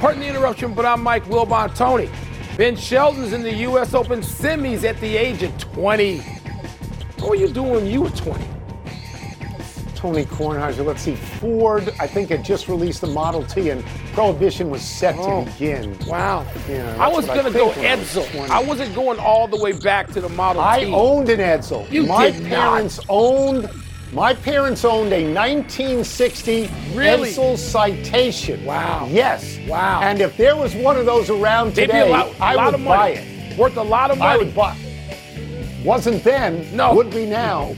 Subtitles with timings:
[0.00, 2.10] Pardon the interruption, but I'm Mike Wilbon Tony.
[2.56, 3.94] Ben Shelton's in the U.S.
[3.94, 6.18] Open semis at the age of 20.
[7.18, 8.44] What were you doing when you were 20?
[9.94, 10.84] Tony Kornheiser.
[10.84, 11.14] Let's see.
[11.16, 15.44] Ford, I think, had just released the Model T, and Prohibition was set Oh.
[15.44, 15.96] to begin.
[16.06, 16.44] Wow.
[16.68, 18.50] Yeah, I was going to go when I was Edsel.
[18.50, 20.92] I wasn't going all the way back to the Model I T.
[20.92, 21.90] owned an Edsel.
[21.90, 22.50] You my did not.
[22.50, 23.70] parents owned.
[24.12, 27.30] My parents owned a 1960 Really?
[27.30, 28.64] Edsel Citation.
[28.64, 29.08] Wow.
[29.10, 29.58] Yes.
[29.66, 30.02] Wow.
[30.02, 33.08] And if there was one of those around today, a lot, I lot would buy
[33.10, 33.58] it.
[33.58, 34.30] Worth a lot of money.
[34.30, 34.76] I would buy.
[35.84, 36.74] Wasn't then.
[36.76, 36.94] No.
[36.94, 37.74] Would be now.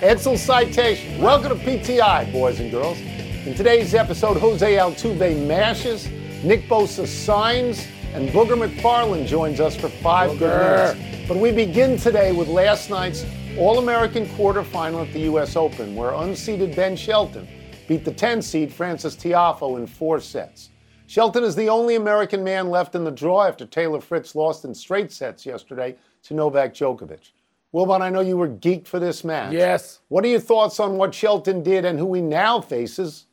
[0.00, 1.22] Edsel Citation.
[1.22, 2.98] Welcome to PTI, boys and girls.
[3.00, 6.08] In today's episode, Jose Altuve mashes,
[6.44, 11.26] Nick Bosa signs, and Booger McFarland joins us for five good minutes.
[11.26, 13.24] But we begin today with last night's
[13.58, 15.56] All-American quarterfinal at the U.S.
[15.56, 17.48] Open, where unseeded Ben Shelton
[17.88, 20.70] beat the 10 seed Frances Tiafoe in four sets.
[21.08, 24.72] Shelton is the only American man left in the draw after Taylor Fritz lost in
[24.72, 27.32] straight sets yesterday to Novak Djokovic.
[27.74, 29.52] Wilbon, I know you were geeked for this match.
[29.52, 30.02] Yes.
[30.06, 33.26] What are your thoughts on what Shelton did and who he now faces?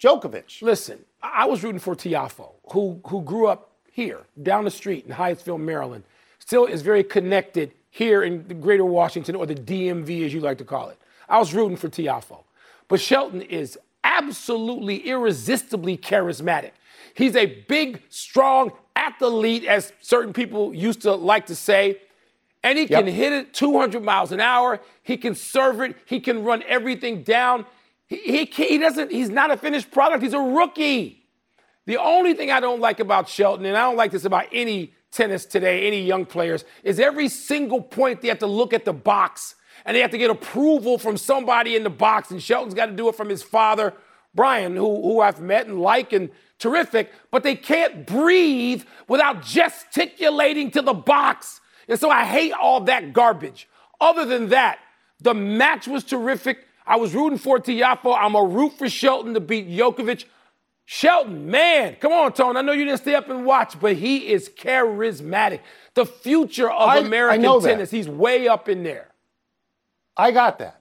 [0.00, 0.62] Djokovic.
[0.62, 5.06] Listen, I I was rooting for Tiafoe, who who grew up here, down the street
[5.06, 6.04] in Hyattsville, Maryland.
[6.38, 10.56] Still is very connected here in the greater Washington, or the DMV as you like
[10.58, 10.98] to call it.
[11.28, 12.42] I was rooting for Tiafoe.
[12.88, 16.70] But Shelton is absolutely irresistibly charismatic.
[17.12, 22.00] He's a big, strong athlete, as certain people used to like to say.
[22.64, 24.80] And he can hit it 200 miles an hour.
[25.02, 25.94] He can serve it.
[26.06, 27.66] He can run everything down.
[28.06, 30.22] He, he, he doesn't, he's not a finished product.
[30.22, 31.26] He's a rookie.
[31.84, 34.94] The only thing I don't like about Shelton, and I don't like this about any
[35.12, 38.92] tennis today, any young players, is every single point they have to look at the
[38.92, 42.30] box and they have to get approval from somebody in the box.
[42.30, 43.94] And Shelton's got to do it from his father,
[44.34, 50.70] Bryan, who, who I've met and like and terrific, but they can't breathe without gesticulating
[50.72, 51.60] to the box.
[51.88, 53.68] And so I hate all that garbage.
[54.00, 54.78] Other than that,
[55.20, 56.66] the match was terrific.
[56.86, 58.16] I was rooting for Tiafoe.
[58.18, 60.24] I'm a root for Shelton to beat Djokovic.
[60.84, 62.56] Shelton, man, come on, Tone.
[62.56, 65.60] I know you didn't stay up and watch, but he is charismatic.
[65.94, 67.62] The future of I- I American that.
[67.62, 69.08] tennis, he's way up in there.
[70.16, 70.80] I got that.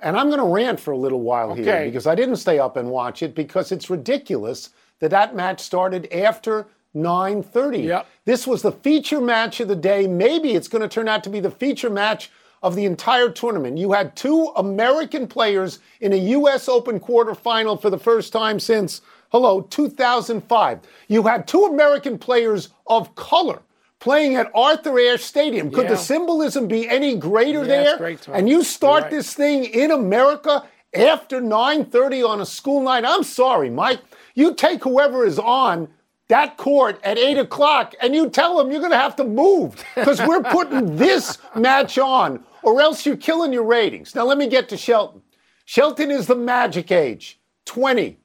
[0.00, 2.76] And I'm going to rant for a little while here because I didn't stay up
[2.76, 7.84] and watch it because it's ridiculous that that match started after 9:30.
[7.86, 8.06] Yep.
[8.24, 10.06] This was the feature match of the day.
[10.06, 12.30] Maybe it's going to turn out to be the feature match
[12.62, 13.76] of the entire tournament.
[13.76, 19.00] You had two American players in a US Open quarterfinal for the first time since
[19.32, 20.80] hello, 2005.
[21.08, 23.62] You had two American players of color
[23.98, 25.70] playing at Arthur Ashe Stadium.
[25.70, 25.90] Could Yeah.
[25.92, 28.16] the symbolism be any greater Yeah, there?
[28.32, 29.10] and you start right.
[29.10, 33.04] this thing in America after 9:30 on a school night.
[33.06, 34.00] I'm sorry, Mike.
[34.34, 35.88] You take whoever is on
[36.28, 39.82] that court at 8 o'clock and you tell them you're going to have to move
[39.94, 44.14] because we're putting this match on or else you're killing your ratings.
[44.14, 45.22] Now, let me get to Shelton.
[45.64, 48.18] Shelton is the magic age 20.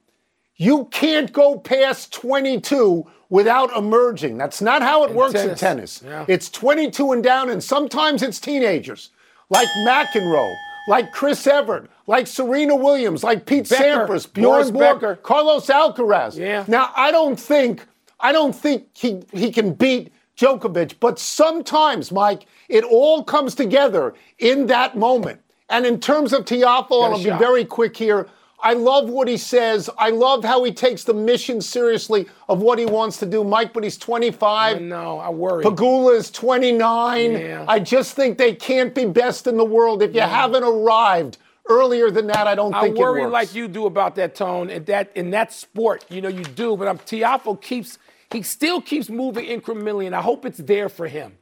[0.58, 4.36] You can't go past 22 without emerging.
[4.38, 6.00] That's not how it works in tennis.
[6.00, 6.02] tennis.
[6.04, 6.24] Yeah.
[6.28, 9.10] It's 22 and down, and sometimes it's teenagers
[9.50, 10.54] like McEnroe,
[10.88, 15.16] like Chris Evert, like Serena Williams, like Pete Becker, Sampras, Bjorn Borg, Becker.
[15.16, 16.36] Carlos Alcaraz.
[16.36, 16.64] Yeah.
[16.66, 17.86] Now, I don't think
[18.20, 24.14] I don't think he he can beat Djokovic, but sometimes, Mike, it all comes together
[24.38, 25.40] in that moment.
[25.70, 28.28] And in terms of Tiafoe, and I'll be very quick here.
[28.60, 29.88] I love what he says.
[29.98, 33.72] I love how he takes the mission seriously of what he wants to do, Mike.
[33.72, 34.82] But he's 25.
[34.82, 35.64] No, I worry.
[35.64, 37.32] Pegula is 29.
[37.32, 37.64] Yeah.
[37.68, 40.02] I just think they can't be best in the world.
[40.02, 43.26] If you haven't arrived earlier than that, I don't I think worry it works.
[43.26, 46.04] I worry like you do about that tone and that in that sport.
[46.08, 47.98] You know you do, but I'm Tiafoe keeps
[48.32, 51.38] he still keeps moving incrementally, and I hope it's there for him.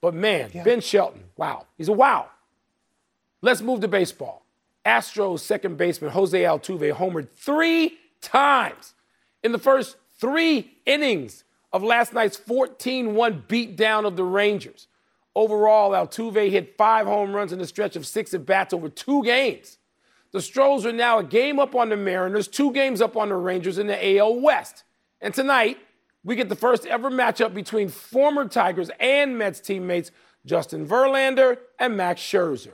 [0.00, 2.30] But man, Ben Shelton, wow, he's a wow.
[3.40, 4.45] Let's move to baseball.
[4.86, 8.94] Astros second baseman Jose Altuve homered three times
[9.42, 14.86] in the first three innings of last night's 14-1 beatdown of the Rangers.
[15.34, 19.22] Overall, Altuve hit five home runs in a stretch of six at bats over two
[19.24, 19.78] games.
[20.32, 23.34] The Stros are now a game up on the Mariners, two games up on the
[23.34, 24.84] Rangers in the AL West.
[25.20, 25.78] And tonight,
[26.24, 30.10] we get the first ever matchup between former Tigers and Mets teammates
[30.44, 32.72] Justin Verlander and Max Scherzer.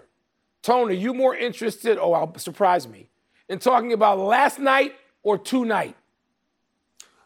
[0.62, 3.08] Tone, are you more interested, oh, I'll surprise me,
[3.48, 4.94] in talking about last night
[5.24, 5.96] or tonight?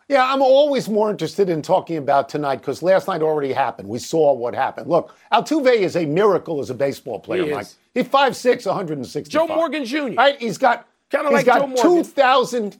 [0.08, 3.88] Yeah, I'm always more interested in talking about tonight because last night already happened.
[3.88, 4.88] We saw what happened.
[4.88, 7.66] Look, Altuve is a miracle as a baseball player, He Mike.
[7.92, 9.28] He's 5'6", 165.
[9.28, 10.14] Joe Morgan Jr.
[10.16, 10.40] Right?
[10.40, 12.04] He's got Kinda like got Joe Morgan.
[12.04, 12.78] 2,000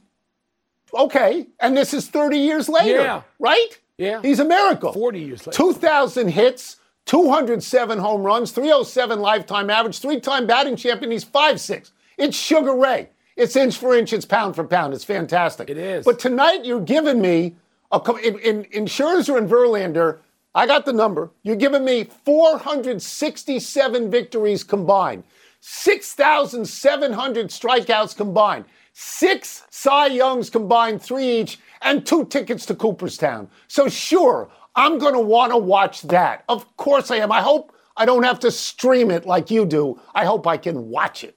[0.93, 3.21] Okay, and this is 30 years later, Yeah.
[3.39, 3.77] right?
[3.97, 4.21] Yeah.
[4.21, 4.93] He's a miracle.
[4.93, 5.57] 40 years later.
[5.57, 6.77] 2,000 hits,
[7.07, 11.09] 207 home runs, 307 lifetime average, three-time batting champion.
[11.09, 11.91] He's 5'6".
[12.17, 13.09] It's Sugar Ray.
[13.37, 14.93] It's inch for inch, it's pound for pound.
[14.93, 15.69] It's fantastic.
[15.69, 16.05] It is.
[16.05, 17.55] But tonight you're giving me,
[17.91, 20.17] a, in, in, in Scherzer and Verlander,
[20.53, 21.31] I got the number.
[21.43, 25.23] You're giving me 467 victories combined,
[25.61, 33.47] 6,700 strikeouts combined, six Cy Youngs combined, three each, and two tickets to Cooperstown.
[33.67, 36.43] So sure, I'm going to want to watch that.
[36.47, 37.31] Of course I am.
[37.31, 39.99] I hope I don't have to stream it like you do.
[40.13, 41.35] I hope I can watch it.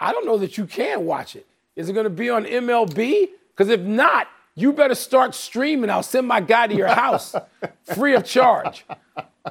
[0.00, 1.46] I don't know that you can watch it.
[1.76, 3.28] Is it going to be on MLB?
[3.50, 5.88] Because if not, you better start streaming.
[5.88, 7.34] I'll send my guy to your house
[7.84, 8.84] free of charge.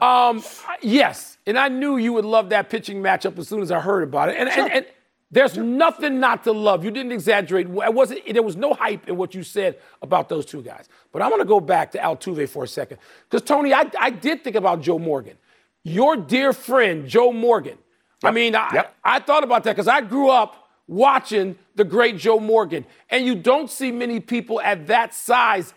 [0.01, 0.43] Um,
[0.81, 4.03] yes, and I knew you would love that pitching matchup as soon as I heard
[4.03, 4.35] about it.
[4.37, 4.85] And, and, and
[5.31, 6.85] there's nothing not to love.
[6.85, 7.67] You didn't exaggerate.
[7.67, 8.21] It wasn't.
[8.31, 10.87] There was no hype in what you said about those two guys.
[11.11, 12.99] But I'm going to go back to Altuve for a second
[13.29, 15.35] because Tony, I, I did think about Joe Morgan,
[15.83, 17.77] your dear friend Joe Morgan.
[18.23, 18.95] I mean, I, Yep.
[19.03, 23.35] I thought about that because I grew up watching the great Joe Morgan, and you
[23.35, 25.73] don't see many people at that size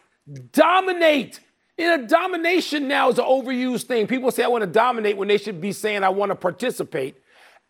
[0.52, 1.40] dominate.
[1.76, 4.08] In a domination now is an overused thing.
[4.08, 7.16] People say I want to dominate when they should be saying I want to participate.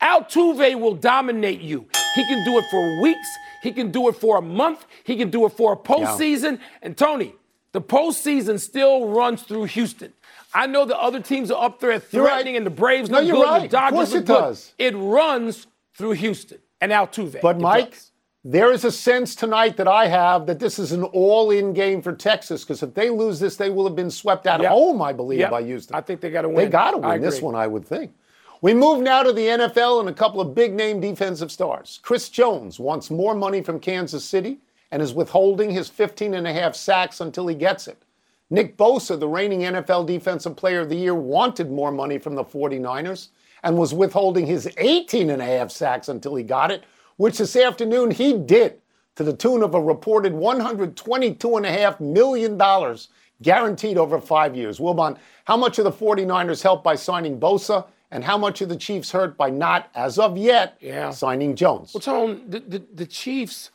[0.01, 1.87] Altuve will dominate you.
[2.17, 3.27] He can do it for weeks.
[3.63, 4.87] He can do it for a month.
[5.05, 6.61] He can do it for a postseason.
[6.83, 7.35] And Tony,
[7.73, 10.13] the postseason still runs through Houston.
[10.55, 12.31] I know the other teams are up there You're right.
[12.31, 13.59] threatening, and the Braves No, look you're good, right.
[13.71, 14.33] the Of Dodgers look it good.
[14.39, 14.73] does.
[14.79, 17.41] It runs through Houston and Altuve.
[17.43, 18.11] But It Mike, does.
[18.45, 22.13] there is a sense tonight that I have that this is an all-in game for
[22.15, 24.71] Texas because if they lose this, they will have been swept at Yep.
[24.71, 25.51] home, I believe, Yep.
[25.51, 25.95] by Houston.
[25.97, 26.65] I think they got to win.
[26.65, 28.13] They got to win this one, I would think.
[28.61, 32.01] We move now to the NFL and a couple of big name defensive stars.
[32.03, 34.59] Chris Jones wants more money from Kansas City
[34.91, 38.03] and is withholding his 15 and a half sacks until he gets it.
[38.51, 42.43] Nick Bosa, the reigning NFL Defensive Player of the Year, wanted more money from the
[42.43, 43.29] 49ers
[43.63, 46.83] and was withholding his 18 and a half sacks until he got it,
[47.17, 48.81] which this afternoon he did
[49.15, 52.99] to the tune of a reported $122.5 million
[53.41, 54.81] guaranteed over five years.
[54.81, 58.77] Wilbon, how much are the 49ers helped by signing Bosa, and how much are the
[58.77, 61.11] Chiefs hurt by not, as of yet, Yeah.
[61.11, 61.93] signing Jones?
[61.95, 63.71] Well, Tone, the, the, the Chiefs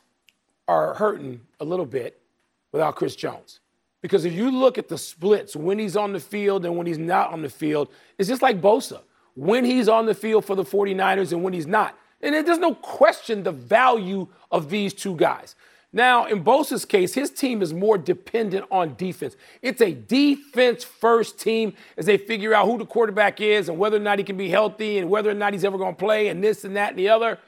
[0.66, 2.20] are hurting a little bit
[2.72, 3.60] without Chris Jones.
[4.02, 6.98] Because if you look at the splits when he's on the field and when he's
[6.98, 7.88] not on the field,
[8.18, 9.00] it's just like Bosa.
[9.36, 11.96] When he's on the field for the 49ers and when he's not.
[12.20, 15.54] And there's no question the value of these two guys.
[15.94, 19.36] Now, in Bosa's case, his team is more dependent on defense.
[19.62, 23.96] It's a defense first team as they figure out who the quarterback is and whether
[23.96, 26.26] or not he can be healthy and whether or not he's ever going to play
[26.26, 27.38] and this and that and the other.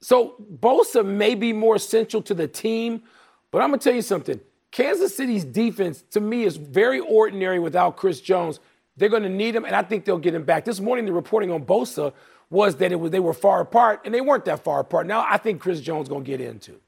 [0.00, 3.02] So Bosa may be more essential to the team,
[3.50, 4.40] but I'm gonna tell you something.
[4.70, 8.60] Kansas City's defense, to me, is very ordinary without Chris Jones.
[8.96, 10.64] They're gonna need him, and I think they'll get him back.
[10.64, 12.12] This morning, the reporting on Bosa
[12.48, 15.06] was that it was they were far apart, and they weren't that far apart.
[15.06, 16.80] Now I think Chris Jones is gonna get into.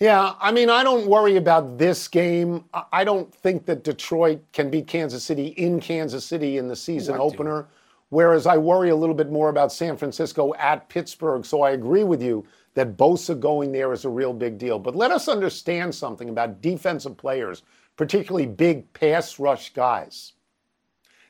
[0.00, 2.64] Yeah, I mean, I don't worry about this game.
[2.92, 7.16] I- don't think that Detroit can beat Kansas City in Kansas City in the season
[7.16, 7.22] do.
[7.22, 7.66] opener.
[8.10, 11.44] Whereas I worry a little bit more about San Francisco at Pittsburgh.
[11.44, 14.78] So I agree with you that Bosa going there is a real big deal.
[14.78, 17.64] But let us understand something about defensive players,
[17.96, 20.34] particularly big pass rush guys.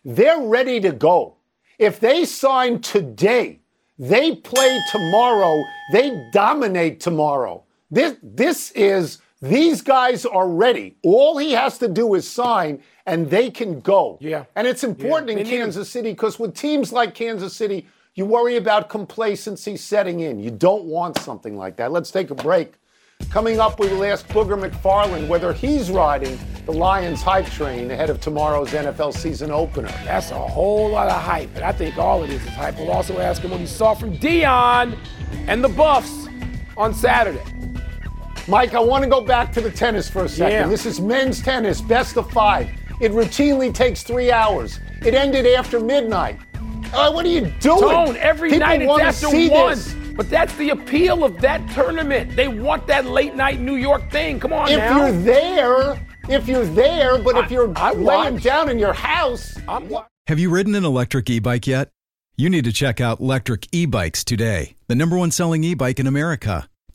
[0.04, 1.36] They're ready to go.
[1.78, 3.60] If they sign today,
[3.98, 7.64] they play tomorrow, they dominate tomorrow.
[7.90, 10.96] This, this is, these guys are ready.
[11.02, 14.18] All he has to do is sign and they can go.
[14.20, 14.44] Yeah.
[14.56, 15.46] And it's important They in.
[15.46, 20.40] Kansas City because with teams like Kansas City, you worry about complacency setting in.
[20.40, 21.92] You don't want something like that.
[21.92, 22.74] Let's take a break.
[23.30, 28.10] Coming up, we will ask Booger McFarland whether he's riding the Lions hype train ahead
[28.10, 29.88] of tomorrow's NFL season opener.
[30.04, 32.78] That's a whole lot of hype, and I think all of it is is hype.
[32.78, 34.96] We'll also ask him what he saw from Deion
[35.46, 36.26] and the Buffs
[36.76, 37.42] on Saturday.
[38.48, 40.52] Mike, I want to go back to the tennis for a second.
[40.52, 40.66] Yeah.
[40.68, 42.70] This is men's tennis, best of five.
[43.00, 44.80] It routinely takes three hours.
[45.04, 46.38] It ended after midnight.
[46.94, 47.80] Uh, what are you doing?
[47.80, 49.70] Tone, every People night it's wanna after see one.
[49.74, 49.94] this.
[50.16, 52.34] But that's the appeal of that tournament.
[52.34, 54.40] They want that late night New York thing.
[54.40, 54.96] Come on If now.
[55.06, 58.42] you're there, if you're there, but if you're I laying watch.
[58.42, 61.90] down in your house, I'm wa- Have you ridden an electric e bike yet?
[62.36, 66.00] You need to check out Lectric E Bikes today, the number one selling e bike
[66.00, 66.67] in America.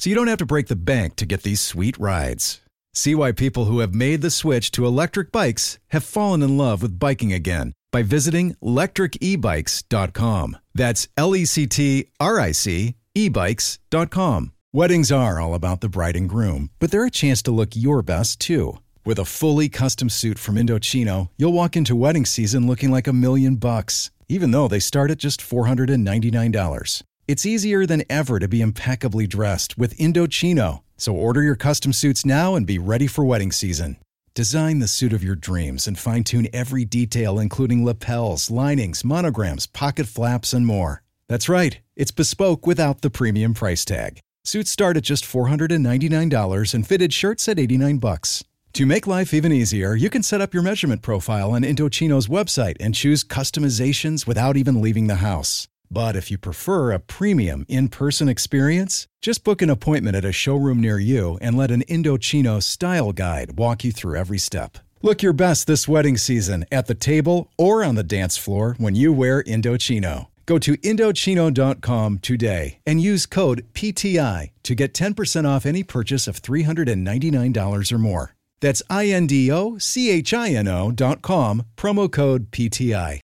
[0.00, 2.62] so you don't have to break the bank to get these sweet rides.
[2.94, 6.80] See why people who have made the switch to electric bikes have fallen in love
[6.80, 10.56] with biking again by visiting lectricebikes.com.
[10.74, 14.52] That's L E C T R I C ebikes.com.
[14.72, 18.00] Weddings are all about the bride and groom, but they're a chance to look your
[18.02, 18.78] best too.
[19.04, 23.12] With a fully custom suit from Indochino, you'll walk into wedding season looking like a
[23.12, 27.02] million bucks, even though they start at just $499.
[27.30, 30.80] It's easier than ever to be impeccably dressed with Indochino.
[30.96, 33.98] So order your custom suits now and be ready for wedding season.
[34.34, 39.66] Design the suit of your dreams and fine tune every detail, including lapels, linings, monograms,
[39.68, 41.02] pocket flaps, and more.
[41.28, 44.18] That's right, it's bespoke without the premium price tag.
[44.44, 48.42] Suits start at just $499 and fitted shirts at 89 bucks.
[48.72, 52.78] To make life even easier, you can set up your measurement profile on Indochino's website
[52.80, 55.68] and choose customizations without even leaving the house.
[55.90, 60.80] But if you prefer a premium in-person experience, just book an appointment at a showroom
[60.80, 64.78] near you and let an Indochino style guide walk you through every step.
[65.02, 68.94] Look your best this wedding season at the table or on the dance floor when
[68.94, 70.26] you wear Indochino.
[70.46, 76.42] Go to Indochino.com today and use code PTI to get 10% off any purchase of
[76.42, 78.34] $399 or more.
[78.60, 83.20] That's I N D O C H I N O dot com, promo code PTI.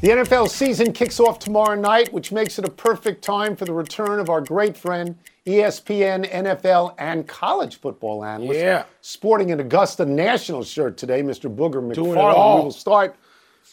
[0.00, 3.74] The NFL season kicks off tomorrow night, which makes it a perfect time for the
[3.74, 5.14] return of our great friend,
[5.44, 8.60] ESPN, NFL, and college football analyst.
[8.60, 8.84] Yeah.
[9.02, 11.54] Sporting an Augusta National shirt today, Mr.
[11.54, 12.56] Booger McFarland.
[12.56, 13.14] We will start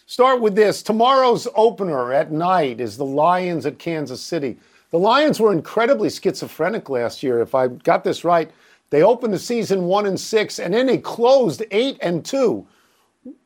[0.06, 0.84] start with this.
[0.84, 4.58] Tomorrow's opener at night is the Lions at Kansas City.
[4.92, 7.40] The Lions were incredibly schizophrenic last year.
[7.40, 8.52] If I got this right,
[8.90, 12.68] they opened the season one and six, and then they closed eight and two.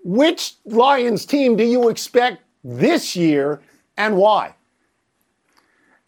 [0.04, 3.62] Which Lions team do you expect this year,
[3.98, 4.56] and why?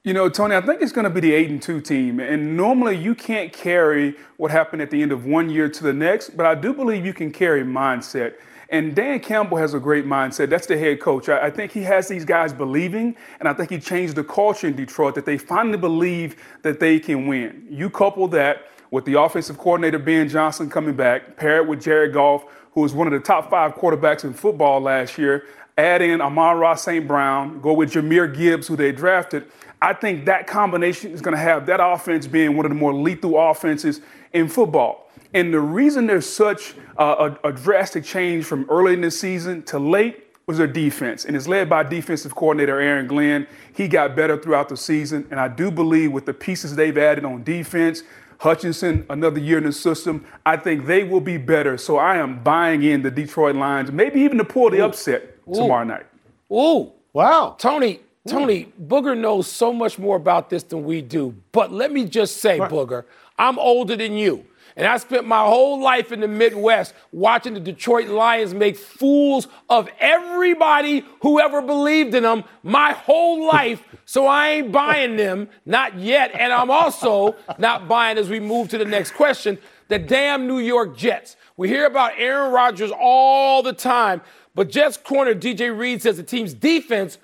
[0.03, 2.19] You know, Tony, I think it's going to be the eight and two team.
[2.19, 5.93] And normally you can't carry what happened at the end of one year to the
[5.93, 8.33] next, but I do believe you can carry mindset.
[8.69, 10.49] And Dan Campbell has a great mindset.
[10.49, 11.29] That's the head coach.
[11.29, 14.67] I, I think he has these guys believing, and I think he changed the culture
[14.67, 17.65] in Detroit that they finally believe that they can win.
[17.69, 22.13] You couple that with the offensive coordinator Ben Johnson coming back, pair it with Jared
[22.13, 25.45] Goff, who was one of the top five quarterbacks in football last year.
[25.77, 27.07] Add in Amon-Ra St.
[27.07, 29.45] Brown, go with Jahmyr Gibbs, who they drafted.
[29.81, 32.93] I think that combination is going to have that offense being one of the more
[32.93, 33.99] lethal offenses
[34.31, 35.11] in football.
[35.33, 39.63] And the reason there's such uh, a, a drastic change from early in the season
[39.63, 41.25] to late was their defense.
[41.25, 43.47] And it's led by defensive coordinator Aaron Glenn.
[43.73, 45.27] He got better throughout the season.
[45.31, 48.03] And I do believe with the pieces they've added on defense,
[48.39, 51.77] Hutchinson, another year in the system, I think they will be better.
[51.77, 55.83] So I am buying in the Detroit Lions, maybe even to pull the upset tomorrow
[55.83, 56.05] night.
[56.51, 57.55] Ooh, Wow.
[57.59, 61.35] Tony, Tony, Booger knows so much more about this than we do.
[61.51, 63.03] But let me just say, Booger,
[63.37, 64.45] I'm older than you.
[64.75, 69.47] And I spent my whole life in the Midwest watching the Detroit Lions make fools
[69.69, 73.83] of everybody who ever believed in them my whole life.
[74.05, 76.31] So I ain't buying them, not yet.
[76.33, 79.59] And I'm also not buying as we move to the next question
[79.89, 81.35] the damn New York Jets.
[81.55, 84.21] We hear about Aaron Rodgers all the time,
[84.55, 87.17] but Jets corner DJ Reed says the team's defense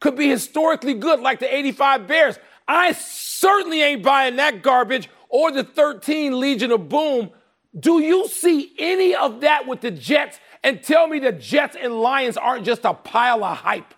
[0.00, 2.38] could be historically good, like the 85 Bears.
[2.68, 7.30] I certainly ain't buying that garbage or the 13 Legion of Boom.
[7.78, 10.38] Do you see any of that with the Jets?
[10.62, 13.94] And tell me the Jets and Lions aren't just a pile of hype.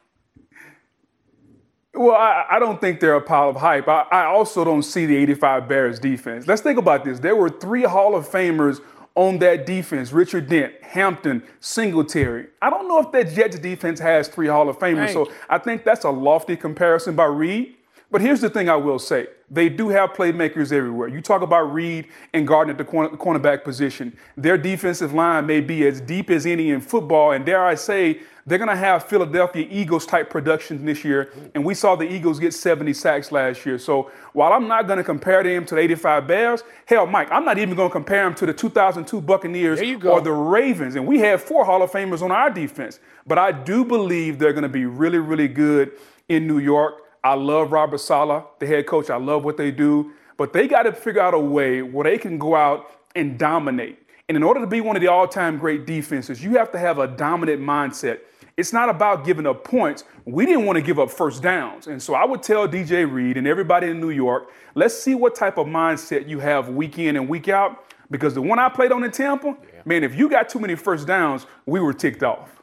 [1.95, 3.88] Well, I, I don't think they're a pile of hype.
[3.88, 6.47] I, I also don't see the 85 Bears defense.
[6.47, 7.18] Let's think about this.
[7.18, 8.80] There were three Hall of Famers
[9.19, 12.47] on that defense Richard Dent, Hampton, Singletary.
[12.63, 15.59] I don't know if that Jets defense has three Hall of Famers, Thank so I
[15.59, 17.75] think that's a lofty comparison by Reed.
[18.11, 21.09] But here's the thing I will say they do have playmakers everywhere.
[21.09, 24.17] You talk about Reed and Gardner at the corner, cornerback position.
[24.37, 28.21] Their defensive line may be as deep as any in football, and dare I say,
[28.49, 31.31] they're going to have Philadelphia Eagles type production this year.
[31.55, 33.79] And we saw the Eagles get 70 sacks last year.
[33.79, 37.45] So while I'm not going to compare them to the 85 Bears, hell, Mike, I'm
[37.45, 40.97] not even going to compare them to the 2002 Buccaneers or the Ravens.
[40.97, 43.00] And we had four Hall of Famers on our defense.
[43.27, 45.93] But I do believe they're going to be really, really good
[46.31, 47.03] in New York.
[47.23, 49.11] I love Robert Saleh, the head coach.
[49.11, 50.13] I love what they do.
[50.37, 53.99] But they got to figure out a way where they can go out and dominate.
[54.29, 56.79] And in order to be one of the all time great defenses, you have to
[56.79, 58.21] have a dominant mindset.
[58.57, 60.05] it's not about giving up points.
[60.25, 61.87] We didn't want to give up first downs.
[61.87, 65.35] And so I would tell DJ Reed and everybody in New York, let's see what
[65.35, 67.85] type of mindset you have week in and week out.
[68.11, 69.83] Because the one I played on in Tampa, yeah.
[69.85, 72.58] man, if you got too many first downs, we were ticked off.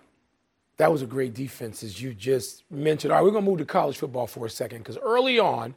[0.77, 3.11] That was a great defense, as you just mentioned.
[3.11, 5.73] All right, we're going to move to college football for a second because early on,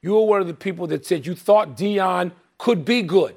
[0.00, 3.36] you were one of the people that said you thought Deion could be good,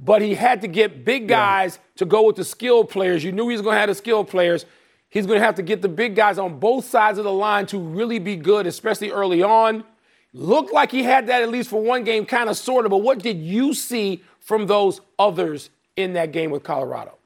[0.00, 1.98] but he had to get big guys yeah.
[1.98, 3.22] to go with the skilled players.
[3.22, 4.66] You knew he was going to have the skilled players.
[5.08, 7.66] He's going to have to get the big guys on both sides of the line
[7.66, 9.84] to really be good, especially early on.
[10.32, 12.90] Looked like he had that at least for one game, kind of sort of.
[12.90, 17.18] But what did you see from those others in that game with Colorado?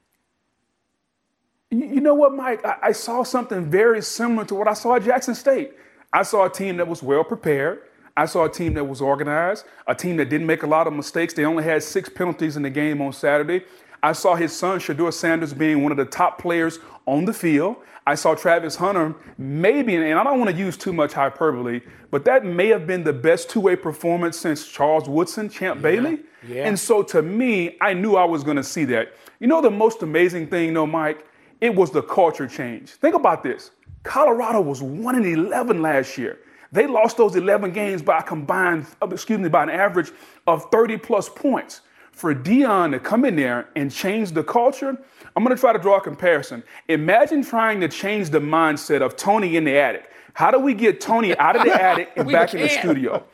[1.70, 2.64] You know what, Mike?
[2.64, 5.72] I, saw something very similar to what I saw at Jackson State.
[6.12, 7.80] I saw a team that was well prepared.
[8.16, 10.92] I saw a team that was organized, a team that didn't make a lot of
[10.92, 11.34] mistakes.
[11.34, 13.64] They only had six penalties in the game on Saturday.
[14.02, 17.76] I saw his son, Shedeur Sanders, being one of the top players on the field.
[18.06, 21.80] I saw Travis Hunter, maybe, and I don't want to use too much hyperbole,
[22.12, 25.82] but that may have been the best two way performance since Charles Woodson, Champ yeah.
[25.82, 26.20] Bailey.
[26.46, 26.68] Yeah.
[26.68, 29.14] And so to me, I knew I was going to see that.
[29.40, 31.26] You know, the most amazing thing, though, Mike?
[31.66, 32.90] It was the culture change.
[32.90, 33.72] Think about this
[34.04, 36.38] Colorado was 1 in 11 last year.
[36.70, 40.12] They lost those 11 games by a combined, uh, excuse me, by an average
[40.46, 41.80] of 30 plus points.
[42.12, 44.96] For Deion to come in there and change the culture,
[45.34, 46.62] I'm going to try to draw a comparison.
[46.86, 50.08] Imagine trying to change the mindset of Tony in the attic.
[50.34, 53.24] How do we get Tony out of the attic and back in the studio?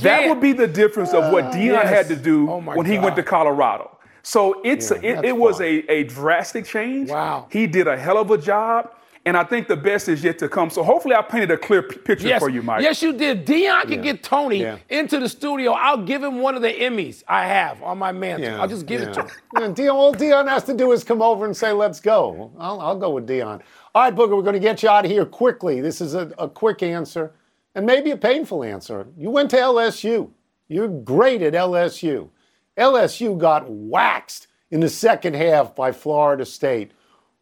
[0.00, 1.88] that would be the difference of what Deion yes.
[1.90, 3.98] had to do oh when he went to Colorado.
[4.22, 7.10] So it's yeah, a, it, it was a, a drastic change.
[7.10, 7.48] Wow.
[7.50, 8.90] He did a hell of a job.
[9.24, 10.68] And I think the best is yet to come.
[10.68, 12.42] So hopefully I painted a clear p- picture yes.
[12.42, 12.82] for you, Mike.
[12.82, 13.46] Yes, you did.
[13.46, 13.96] Deion can yeah.
[13.98, 14.78] get Tony yeah.
[14.88, 15.72] into the studio.
[15.72, 18.46] I'll give him one of the Emmys I have on my mantle.
[18.46, 18.60] Yeah.
[18.60, 19.74] I'll just give it to him.
[19.76, 22.50] Deion, all Deion has to do is come over and say, let's go.
[22.58, 23.60] I'll, I'll go with Deion.
[23.94, 25.80] All right, Booger, we're going to get you out of here quickly.
[25.80, 27.32] This is a, a quick answer
[27.76, 29.06] and maybe a painful answer.
[29.16, 30.30] You went to LSU.
[30.66, 32.28] You're great at LSU.
[32.76, 36.92] LSU got waxed in the second half by Florida State.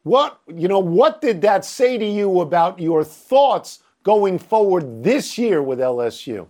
[0.03, 5.39] What, you know, what did that say to you about your thoughts going forward this
[5.39, 6.47] year with LSU?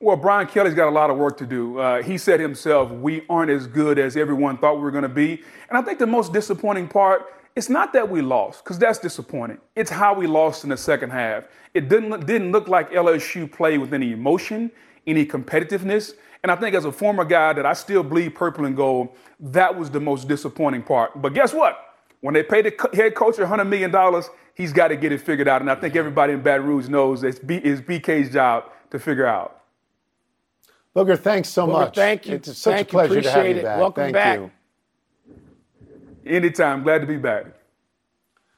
[0.00, 1.78] Well, Brian Kelly's got a lot of work to do.
[1.80, 5.08] Uh, he said himself, we aren't as good as everyone thought we were going to
[5.08, 5.42] be.
[5.68, 9.58] And I think the most disappointing part, it's not that we lost, because that's disappointing.
[9.74, 11.48] It's how we lost in the second half.
[11.74, 14.70] It didn't, didn't look like LSU played with any emotion,
[15.08, 16.12] any competitiveness.
[16.42, 19.08] And I think as a former guy that I still bleed purple and gold,
[19.40, 21.20] that was the most disappointing part.
[21.20, 21.96] But guess what?
[22.20, 24.22] When they pay the head coach $100 million,
[24.54, 25.60] he's got to get it figured out.
[25.60, 29.26] And I think everybody in Baton Rouge knows it's, B, it's BK's job to figure
[29.26, 29.62] out.
[30.94, 31.94] Booger, thanks so Booger, much.
[31.94, 32.34] Thank you.
[32.34, 33.22] It's such thank a pleasure you.
[33.22, 33.62] to have you it.
[33.62, 33.78] back.
[33.78, 34.38] Welcome thank back.
[34.38, 34.50] You.
[36.26, 36.82] Anytime.
[36.82, 37.46] Glad to be back.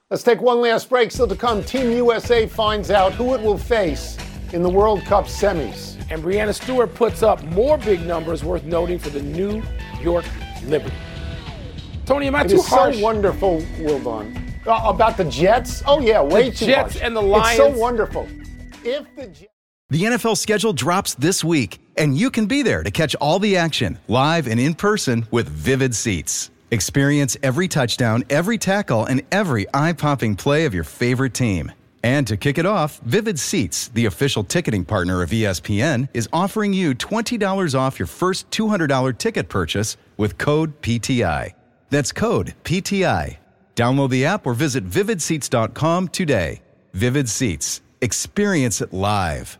[0.09, 1.13] Let's take one last break.
[1.13, 4.17] Still to come, Team USA finds out who it will face
[4.53, 5.90] in the World Cup semis.
[6.11, 9.63] And Breanna Stewart puts up more big numbers worth noting for the New
[10.01, 10.25] York
[10.65, 10.97] Liberty.
[12.05, 12.97] Tony, am I it too harsh?
[12.97, 14.67] so wonderful, Wilbon.
[14.67, 15.83] Uh, about the Jets?
[15.87, 17.05] Oh, yeah, way the too Jets harsh.
[17.05, 17.61] and the Lions.
[17.61, 18.29] It's so wonderful.
[18.83, 19.47] If the Jets.
[19.91, 23.57] The NFL schedule drops this week, and you can be there to catch all the
[23.57, 26.51] action live and in person with Vivid Seats.
[26.71, 31.73] Experience every touchdown, every tackle, and every eye popping play of your favorite team.
[32.03, 36.73] And to kick it off, Vivid Seats, the official ticketing partner of ESPN, is offering
[36.73, 41.53] you $20 off your first $200 ticket purchase with code PTI.
[41.91, 43.37] That's code PTI.
[43.77, 46.63] Download the app or visit vividseats.com today.
[46.95, 47.83] Vivid Seats.
[48.01, 49.60] Experience it live.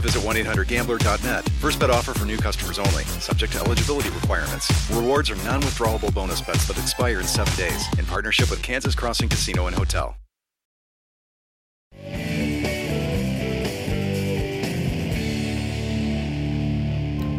[0.00, 1.48] visit 1-800-GAMBLER.net.
[1.60, 3.04] First bet offer for new customers only.
[3.20, 4.70] Subject to eligibility requirements.
[4.90, 7.86] Rewards are non-withdrawable bonus bets that expire in seven days.
[7.98, 10.16] In partnership with Kansas Crossing Casino and Hotel.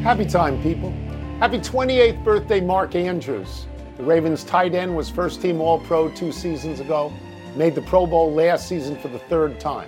[0.04, 0.92] Happy time, people.
[1.40, 3.68] Happy 28th birthday, Mark Andrews.
[3.98, 7.14] The Ravens tight end was first team All Pro two seasons ago,
[7.56, 9.88] made the Pro Bowl last season for the third time.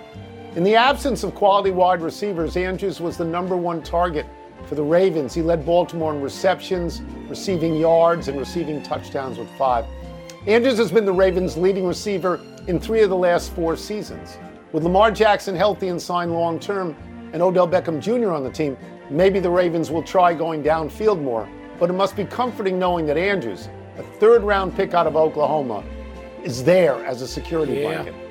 [0.56, 4.24] In the absence of quality wide receivers, Andrews was the number one target
[4.66, 5.34] for the Ravens.
[5.34, 9.84] He led Baltimore in receptions, receiving yards, and receiving touchdowns with five.
[10.46, 14.38] Andrews has been the Ravens' leading receiver in three of the last four seasons.
[14.70, 16.94] With Lamar Jackson healthy and signed long term,
[17.32, 18.30] and Odell Beckham Jr.
[18.30, 18.76] on the team,
[19.10, 21.48] maybe the Ravens will try going downfield more.
[21.80, 25.82] But it must be comforting knowing that Andrews, a third round pick out of Oklahoma,
[26.44, 27.88] is there as a security Yeah.
[28.02, 28.23] blanket.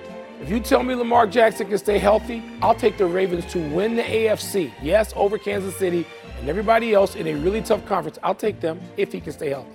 [0.43, 3.95] If you tell me Lamar Jackson can stay healthy, I'll take the Ravens to win
[3.95, 4.73] the AFC.
[4.82, 6.06] Yes, over Kansas City
[6.38, 8.19] and everybody else in a really tough conference.
[8.23, 9.71] I'll take them if he can stay healthy.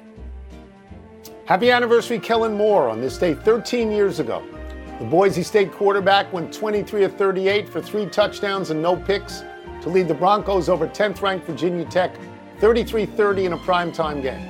[1.46, 4.44] Happy anniversary, Kellen Moore, on this day 13 years ago.
[4.98, 9.44] The Boise State quarterback went 23 of 38 for three touchdowns and no picks
[9.80, 12.14] to lead the Broncos over 10th ranked Virginia Tech
[12.58, 14.46] 33 30 in a primetime game.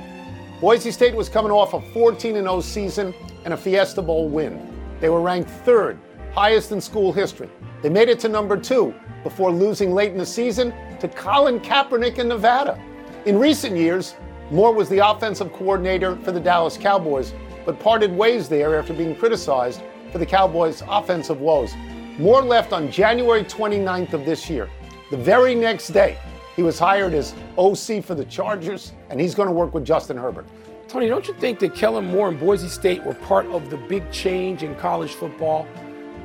[0.59, 3.13] Boise State was coming off a 14 0 season
[3.45, 4.65] and a Fiesta Bowl win.
[4.99, 5.97] They were ranked third,
[6.33, 7.49] highest in school history.
[7.81, 12.17] They made it to number two before losing late in the season to Colin Kaepernick
[12.17, 12.81] in Nevada.
[13.25, 14.15] In recent years,
[14.51, 17.33] Moore was the offensive coordinator for the Dallas Cowboys,
[17.65, 21.73] but parted ways there after being criticized for the Cowboys' offensive woes.
[22.17, 24.69] Moore left on January 29th of this year.
[25.11, 26.17] The very next day,
[26.55, 30.17] he was hired as OC for the Chargers, and he's going to work with Justin
[30.17, 30.45] Herbert.
[30.87, 34.11] Tony, don't you think that Kellen Moore and Boise State were part of the big
[34.11, 35.67] change in college football?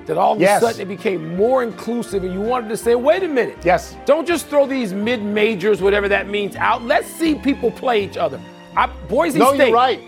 [0.06, 0.62] That all of Yes.
[0.62, 3.58] a sudden it became more inclusive, and you wanted to say, wait a minute.
[3.64, 3.96] Yes.
[4.04, 6.82] Don't just throw these mid majors, whatever that means, out.
[6.84, 8.38] Let's see people play each other.
[8.76, 9.68] I, Boise No, State.
[9.68, 10.00] you're right.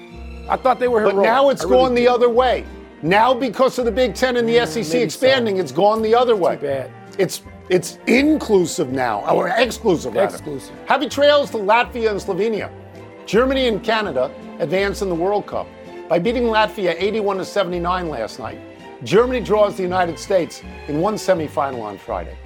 [0.48, 2.64] I thought they were But now it's I really the other way.
[3.02, 5.62] Now, because of the Big Ten and the SEC expanding, so.
[5.62, 6.56] it's gone the other way.
[6.56, 6.90] Too bad.
[7.18, 10.34] It's it's inclusive now, or exclusive rather.
[10.36, 10.74] Exclusive.
[10.86, 12.70] Happy trails to Latvia and Slovenia.
[13.26, 14.30] Germany and Canada
[14.60, 15.66] advance in the World Cup
[16.08, 18.58] by beating Latvia 81 to 79 last night.
[19.04, 22.36] Germany draws the United States in one semifinal on Friday.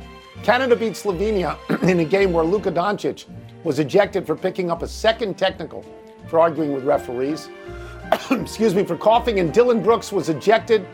[0.42, 1.56] Canada beats Slovenia
[1.88, 3.26] in a game where Luka Doncic
[3.62, 5.84] was ejected for picking up a second technical
[6.28, 7.48] for arguing with referees.
[8.30, 10.86] Excuse me, for coughing, and Dillon Brooks was ejected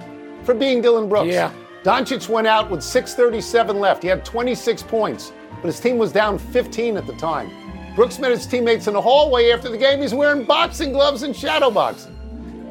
[0.42, 1.32] for being Dillon Brooks.
[1.32, 1.52] Yeah.
[1.84, 4.02] Doncic went out with 6.37 left.
[4.02, 7.50] He had 26 points, but his team was down 15 at the time.
[7.94, 10.02] Brooks met his teammates in the hallway after the game.
[10.02, 12.15] He's wearing boxing gloves and shadow boxing.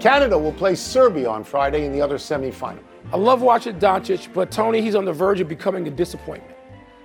[0.05, 2.77] Canada will play Serbia on Friday in the other semifinal.
[3.11, 6.55] I love watching Doncic, but Tony, he's on the verge of becoming a disappointment.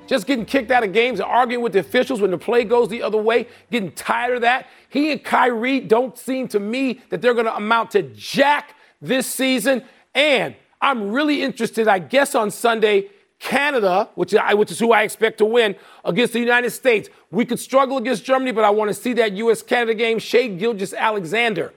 [0.06, 2.90] Just getting kicked out of games and arguing with the officials when the play goes
[2.90, 4.66] the other way, getting tired of that.
[4.90, 9.26] He and Kyrie don't seem to me that they're going to amount to jack this
[9.26, 9.82] season.
[10.14, 13.08] And I'm really interested, I guess, on Sunday,
[13.38, 17.08] Canada, which, I, which is who I expect to win, against the United States.
[17.30, 19.62] We could struggle against Germany, but I want to see that U.S.
[19.62, 20.18] Canada game.
[20.18, 21.72] Shai Gilgeous-Alexander,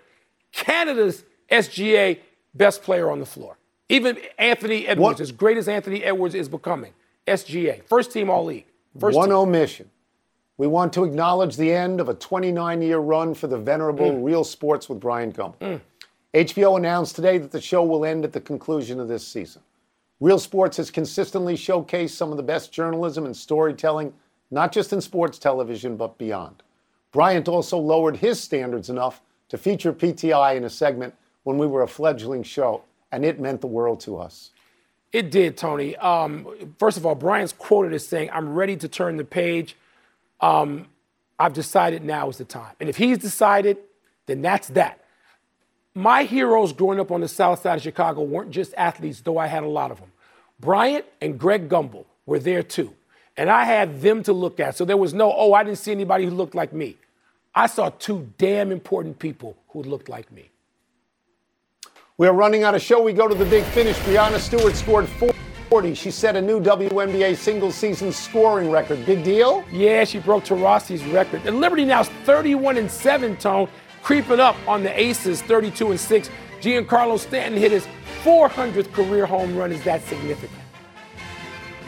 [0.54, 2.20] Canada's SGA
[2.54, 3.58] best player on the floor.
[3.90, 6.94] Even Anthony Edwards, What- as great as Anthony Edwards is becoming,
[7.28, 8.66] SGA, first team All League.
[8.98, 9.38] First One team.
[9.38, 9.90] omission.
[10.58, 14.24] We want to acknowledge the end of a 29 year run for the venerable Mm.
[14.24, 15.82] Real Sports with Bryant Gumbel.
[16.34, 19.62] HBO announced today that the show will end at the conclusion of this season.
[20.20, 24.14] Real Sports has consistently showcased some of the best journalism and storytelling,
[24.52, 26.62] not just in sports television, but beyond.
[27.12, 29.22] Bryant also lowered his standards enough
[29.54, 31.14] to feature PTI in a segment
[31.44, 34.50] when we were a fledgling show, and it meant the world to us.
[35.12, 35.96] It did, Tony.
[35.98, 36.48] Um,
[36.80, 39.76] first of all, Bryant's quoted as saying, I'm ready to turn the page.
[40.42, 40.88] Um,
[41.38, 42.74] I've decided now is the time.
[42.80, 43.78] And if he's decided,
[44.26, 45.06] then that's that.
[45.94, 49.46] My heroes growing up on the south side of Chicago weren't just athletes, though I
[49.46, 50.12] had a lot of them.
[50.60, 52.96] Bryant and Greg Gumbel were there too.
[53.38, 54.76] And I had them to look at.
[54.76, 56.98] So there was no, oh, I didn't see anybody who looked like me.
[57.56, 60.50] I saw two damn important people who looked like me.
[62.18, 63.02] We are running out of show.
[63.02, 63.98] We go to the big finish.
[64.00, 65.08] Breanna Stewart scored
[65.70, 65.94] 40.
[65.94, 69.06] She set a new WNBA single season scoring record.
[69.06, 69.64] Big deal?
[69.72, 71.46] Yeah, she broke Taurasi's record.
[71.46, 73.68] And Liberty now is 31 and 7 tone,
[74.02, 76.30] creeping up on the Aces 32 and 6.
[76.62, 77.88] Giancarlo Stanton hit his
[78.24, 79.72] 400th career home run.
[79.72, 80.62] Is that significant?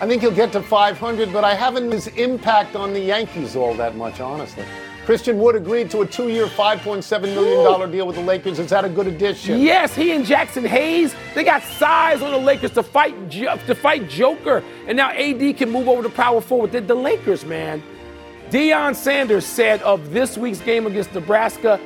[0.02, 3.74] I think he'll get to 500, but I haven't his impact on the Yankees all
[3.76, 4.66] that much, honestly.
[5.06, 8.58] Christian Wood agreed to a two year, $5.7 million deal with the Lakers.
[8.58, 9.62] Is that a good addition?
[9.62, 14.10] Yes, he and Jaxson Hayes, they got size on the Lakers to fight to fight
[14.10, 14.64] Joker.
[14.88, 16.72] And now AD can move over to power forward.
[16.72, 17.84] The, the Lakers, man.
[18.50, 21.80] Deion Sanders said of this week's game against Nebraska,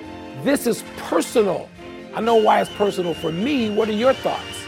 [0.44, 1.70] this is personal.
[2.16, 3.70] I know why it's personal for me.
[3.70, 4.64] What are your thoughts?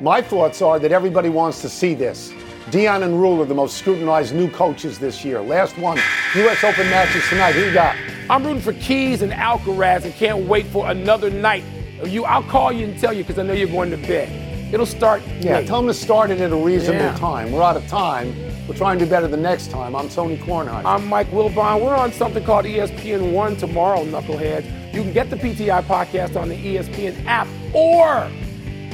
[0.00, 2.32] My thoughts are that everybody wants to see this.
[2.70, 5.40] Deion and Rhule are the most scrutinized new coaches this year.
[5.40, 5.96] Last one,
[6.34, 6.62] U.S.
[6.64, 7.52] Open matches tonight.
[7.54, 7.96] Who you got?
[8.28, 11.64] I'm rooting for Keys and Alcaraz and can't wait for another night.
[12.04, 14.72] You, I'll call you and tell you because I know you're going to bed.
[14.72, 15.22] It'll start.
[15.40, 15.66] Yeah, late.
[15.66, 17.16] tell them to start it at a reasonable Yeah.
[17.16, 17.52] time.
[17.52, 18.34] We're out of time.
[18.66, 19.96] We'll try and do better the next time.
[19.96, 20.84] I'm Tony Kornheiser.
[20.84, 21.80] I'm Mike Wilbon.
[21.80, 24.92] We're on something called ESPN One tomorrow, Knuckleheads.
[24.92, 28.30] You can get the PTI podcast on the ESPN app or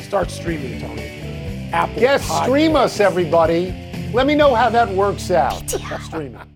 [0.00, 1.13] start streaming, Tony.
[1.74, 2.00] Apple.
[2.00, 2.44] yes, Podcast.
[2.44, 3.74] stream us, everybody.
[4.12, 5.68] Let me know how that works out.
[6.02, 6.53] Stream it.